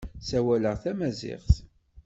[0.21, 1.53] Ssawaleɣ tamaziɣt.